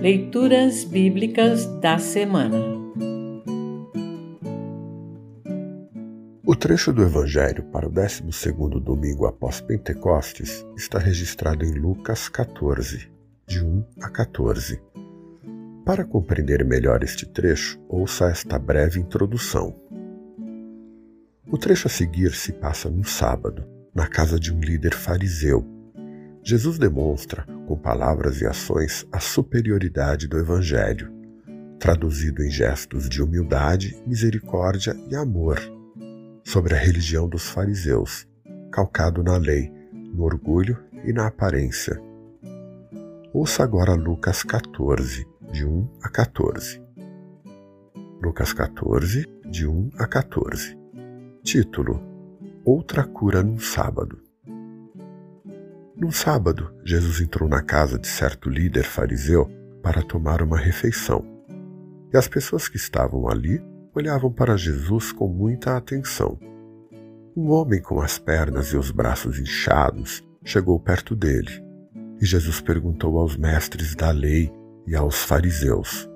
Leituras 0.00 0.82
Bíblicas 0.84 1.66
da 1.78 1.98
Semana 1.98 2.56
O 6.42 6.56
trecho 6.56 6.90
do 6.90 7.02
Evangelho 7.02 7.64
para 7.64 7.86
o 7.86 7.90
12 7.90 8.22
domingo 8.82 9.26
após 9.26 9.60
Pentecostes 9.60 10.64
está 10.74 10.98
registrado 10.98 11.66
em 11.66 11.72
Lucas 11.72 12.30
14, 12.30 13.12
de 13.46 13.62
1 13.62 13.84
a 14.00 14.08
14. 14.08 14.82
Para 15.84 16.06
compreender 16.06 16.64
melhor 16.64 17.04
este 17.04 17.26
trecho, 17.26 17.78
ouça 17.86 18.30
esta 18.30 18.58
breve 18.58 18.98
introdução. 18.98 19.78
O 21.46 21.58
trecho 21.58 21.88
a 21.88 21.90
seguir 21.90 22.32
se 22.32 22.54
passa 22.54 22.88
no 22.88 23.04
sábado, 23.04 23.66
na 23.94 24.06
casa 24.06 24.40
de 24.40 24.50
um 24.50 24.60
líder 24.60 24.94
fariseu. 24.94 25.79
Jesus 26.42 26.78
demonstra, 26.78 27.44
com 27.66 27.76
palavras 27.76 28.40
e 28.40 28.46
ações, 28.46 29.06
a 29.12 29.20
superioridade 29.20 30.26
do 30.26 30.38
Evangelho, 30.38 31.12
traduzido 31.78 32.42
em 32.42 32.50
gestos 32.50 33.08
de 33.08 33.22
humildade, 33.22 34.02
misericórdia 34.06 34.96
e 35.08 35.14
amor, 35.14 35.58
sobre 36.44 36.74
a 36.74 36.78
religião 36.78 37.28
dos 37.28 37.48
fariseus, 37.48 38.26
calcado 38.72 39.22
na 39.22 39.36
lei, 39.36 39.70
no 39.92 40.24
orgulho 40.24 40.78
e 41.04 41.12
na 41.12 41.26
aparência. 41.26 42.00
Ouça 43.32 43.62
agora 43.62 43.94
Lucas 43.94 44.42
14, 44.42 45.26
de 45.52 45.64
1 45.64 45.88
a 46.02 46.08
14. 46.08 46.82
Lucas 48.22 48.52
14, 48.52 49.26
de 49.48 49.66
1 49.66 49.90
a 49.98 50.06
14. 50.06 50.76
Título: 51.42 52.02
Outra 52.64 53.04
cura 53.04 53.42
num 53.42 53.58
sábado. 53.58 54.29
Num 56.00 56.10
sábado, 56.10 56.72
Jesus 56.82 57.20
entrou 57.20 57.46
na 57.46 57.60
casa 57.60 57.98
de 57.98 58.06
certo 58.06 58.48
líder 58.48 58.84
fariseu 58.84 59.46
para 59.82 60.02
tomar 60.02 60.40
uma 60.40 60.56
refeição. 60.56 61.22
E 62.10 62.16
as 62.16 62.26
pessoas 62.26 62.68
que 62.68 62.78
estavam 62.78 63.28
ali 63.28 63.62
olhavam 63.94 64.32
para 64.32 64.56
Jesus 64.56 65.12
com 65.12 65.28
muita 65.28 65.76
atenção. 65.76 66.38
Um 67.36 67.50
homem 67.50 67.82
com 67.82 68.00
as 68.00 68.18
pernas 68.18 68.68
e 68.68 68.78
os 68.78 68.90
braços 68.90 69.38
inchados 69.38 70.26
chegou 70.42 70.80
perto 70.80 71.14
dele, 71.14 71.62
e 72.18 72.24
Jesus 72.24 72.62
perguntou 72.62 73.18
aos 73.18 73.36
mestres 73.36 73.94
da 73.94 74.10
lei 74.10 74.50
e 74.86 74.96
aos 74.96 75.22
fariseus: 75.22 76.08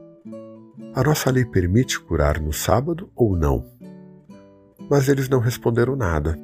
A 0.95 1.03
nossa 1.03 1.31
lei 1.31 1.45
permite 1.45 2.01
curar 2.01 2.41
no 2.41 2.55
sábado 2.55 3.11
ou 3.15 3.37
não? 3.37 3.67
Mas 4.89 5.11
eles 5.11 5.29
não 5.29 5.41
responderam 5.41 5.95
nada. 5.95 6.39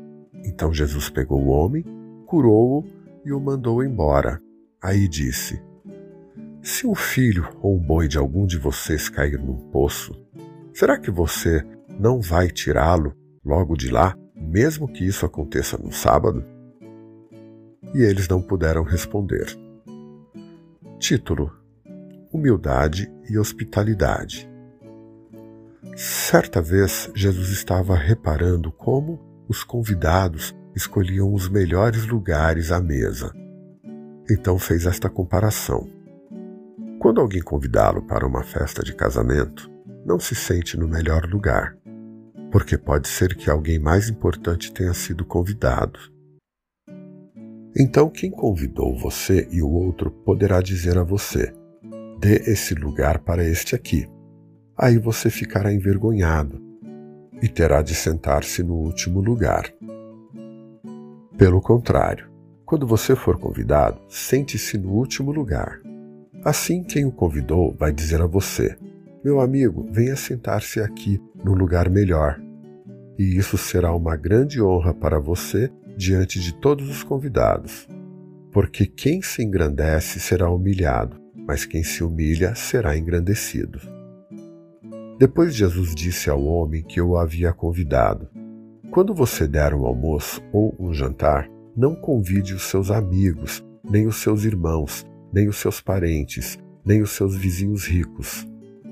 Então 0.44 0.74
Jesus 0.74 1.08
pegou 1.08 1.42
o 1.42 1.48
homem, 1.48 1.82
curou-o 2.26 2.99
e 3.24 3.32
o 3.32 3.40
mandou 3.40 3.82
embora. 3.82 4.40
Aí 4.82 5.08
disse: 5.08 5.62
Se 6.62 6.86
um 6.86 6.94
filho 6.94 7.48
ou 7.60 7.76
um 7.76 7.78
boi 7.78 8.08
de 8.08 8.18
algum 8.18 8.46
de 8.46 8.58
vocês 8.58 9.08
cair 9.08 9.38
num 9.38 9.70
poço, 9.70 10.12
será 10.72 10.98
que 10.98 11.10
você 11.10 11.64
não 11.98 12.20
vai 12.20 12.48
tirá-lo 12.48 13.14
logo 13.44 13.76
de 13.76 13.90
lá, 13.90 14.16
mesmo 14.34 14.88
que 14.88 15.04
isso 15.04 15.26
aconteça 15.26 15.76
no 15.76 15.92
sábado? 15.92 16.44
E 17.94 18.02
eles 18.02 18.28
não 18.28 18.40
puderam 18.40 18.82
responder. 18.82 19.46
Título: 20.98 21.52
Humildade 22.32 23.12
e 23.28 23.38
Hospitalidade. 23.38 24.48
Certa 25.96 26.62
vez, 26.62 27.10
Jesus 27.14 27.50
estava 27.50 27.94
reparando 27.94 28.70
como 28.70 29.20
os 29.48 29.64
convidados 29.64 30.54
escolhiam 30.80 31.32
os 31.32 31.48
melhores 31.48 32.06
lugares 32.06 32.72
à 32.72 32.80
mesa. 32.80 33.32
Então 34.30 34.58
fez 34.58 34.86
esta 34.86 35.08
comparação. 35.08 35.88
Quando 36.98 37.20
alguém 37.20 37.42
convidá-lo 37.42 38.02
para 38.02 38.26
uma 38.26 38.42
festa 38.42 38.82
de 38.82 38.94
casamento, 38.94 39.70
não 40.04 40.18
se 40.18 40.34
sente 40.34 40.76
no 40.76 40.88
melhor 40.88 41.24
lugar, 41.26 41.76
porque 42.50 42.76
pode 42.76 43.08
ser 43.08 43.36
que 43.36 43.50
alguém 43.50 43.78
mais 43.78 44.08
importante 44.08 44.72
tenha 44.72 44.94
sido 44.94 45.24
convidado. 45.24 45.98
Então, 47.78 48.10
quem 48.10 48.30
convidou 48.30 48.98
você 48.98 49.48
e 49.50 49.62
o 49.62 49.70
outro 49.70 50.10
poderá 50.10 50.60
dizer 50.60 50.98
a 50.98 51.04
você: 51.04 51.54
dê 52.18 52.36
esse 52.50 52.74
lugar 52.74 53.20
para 53.20 53.44
este 53.44 53.74
aqui 53.74 54.08
aí 54.80 54.96
você 54.96 55.28
ficará 55.28 55.70
envergonhado 55.70 56.58
e 57.42 57.48
terá 57.48 57.82
de 57.82 57.94
sentar-se 57.94 58.62
no 58.62 58.74
último 58.74 59.20
lugar. 59.20 59.70
Pelo 61.40 61.58
contrário, 61.58 62.28
quando 62.66 62.86
você 62.86 63.16
for 63.16 63.38
convidado, 63.38 63.98
sente-se 64.10 64.76
no 64.76 64.90
último 64.90 65.32
lugar. 65.32 65.80
Assim, 66.44 66.84
quem 66.84 67.06
o 67.06 67.10
convidou 67.10 67.74
vai 67.78 67.90
dizer 67.94 68.20
a 68.20 68.26
você: 68.26 68.76
Meu 69.24 69.40
amigo, 69.40 69.88
venha 69.90 70.14
sentar-se 70.16 70.80
aqui 70.80 71.18
no 71.42 71.54
lugar 71.54 71.88
melhor. 71.88 72.38
E 73.18 73.38
isso 73.38 73.56
será 73.56 73.90
uma 73.94 74.16
grande 74.16 74.60
honra 74.60 74.92
para 74.92 75.18
você 75.18 75.72
diante 75.96 76.38
de 76.38 76.52
todos 76.60 76.90
os 76.90 77.02
convidados. 77.02 77.88
Porque 78.52 78.84
quem 78.84 79.22
se 79.22 79.42
engrandece 79.42 80.20
será 80.20 80.50
humilhado, 80.50 81.18
mas 81.34 81.64
quem 81.64 81.82
se 81.82 82.04
humilha 82.04 82.54
será 82.54 82.98
engrandecido. 82.98 83.80
Depois 85.18 85.54
Jesus 85.54 85.94
disse 85.94 86.28
ao 86.28 86.44
homem 86.44 86.82
que 86.82 87.00
o 87.00 87.16
havia 87.16 87.50
convidado: 87.50 88.28
Quando 88.90 89.14
você 89.14 89.46
der 89.46 89.72
um 89.72 89.86
almoço 89.86 90.42
ou 90.52 90.74
um 90.76 90.92
jantar, 90.92 91.48
não 91.76 91.94
convide 91.94 92.54
os 92.54 92.64
seus 92.64 92.90
amigos, 92.90 93.64
nem 93.88 94.08
os 94.08 94.16
seus 94.16 94.44
irmãos, 94.44 95.06
nem 95.32 95.48
os 95.48 95.58
seus 95.58 95.80
parentes, 95.80 96.58
nem 96.84 97.00
os 97.00 97.10
seus 97.12 97.36
vizinhos 97.36 97.86
ricos, 97.86 98.44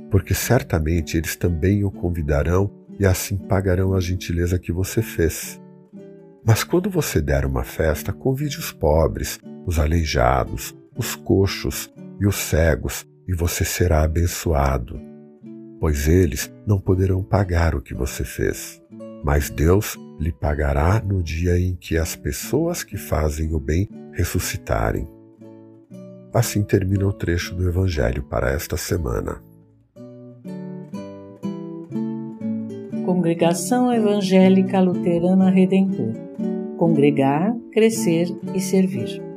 porque 0.09 0.35
certamente 0.35 1.17
eles 1.17 1.35
também 1.35 1.83
o 1.83 1.91
convidarão 1.91 2.71
e 2.97 3.05
assim 3.05 3.37
pagarão 3.37 3.93
a 3.93 4.01
gentileza 4.01 4.57
que 4.57 4.71
você 4.71 5.03
fez. 5.03 5.61
Mas 6.47 6.63
quando 6.63 6.89
você 6.89 7.21
der 7.21 7.45
uma 7.45 7.65
festa, 7.65 8.13
convide 8.13 8.57
os 8.57 8.71
pobres, 8.71 9.41
os 9.67 9.81
aleijados, 9.81 10.77
os 10.97 11.17
coxos 11.17 11.93
e 12.21 12.27
os 12.27 12.37
cegos, 12.37 13.05
e 13.27 13.35
você 13.35 13.65
será 13.65 14.05
abençoado 14.05 15.09
pois 15.81 16.09
eles 16.09 16.53
não 16.67 16.81
poderão 16.81 17.23
pagar 17.23 17.75
o 17.75 17.81
que 17.81 17.95
você 17.95 18.25
fez. 18.25 18.83
Mas 19.23 19.51
Deus 19.51 19.97
lhe 20.19 20.33
pagará 20.33 21.03
no 21.03 21.23
dia 21.23 21.59
em 21.59 21.75
que 21.75 21.97
as 21.97 22.17
pessoas 22.17 22.83
que 22.83 22.97
fazem 22.97 23.55
o 23.55 23.61
bem 23.61 23.89
ressuscitarem. 24.13 25.09
Assim 26.33 26.63
termina 26.63 27.07
o 27.07 27.13
trecho 27.13 27.55
do 27.55 27.69
Evangelho 27.69 28.23
para 28.23 28.51
esta 28.51 28.77
semana. 28.77 29.43
Congregação 33.05 33.93
Evangélica 33.93 34.81
Luterana 34.81 35.51
Redentor 35.51 36.29
Congregar, 36.79 37.57
Crescer 37.73 38.29
e 38.55 38.61
Servir. 38.61 39.28